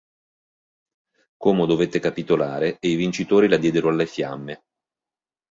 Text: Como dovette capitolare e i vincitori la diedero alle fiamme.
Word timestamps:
Como 1.37 1.67
dovette 1.67 1.99
capitolare 1.99 2.77
e 2.79 2.87
i 2.87 2.95
vincitori 2.95 3.47
la 3.47 3.57
diedero 3.57 3.89
alle 3.89 4.07
fiamme. 4.07 4.63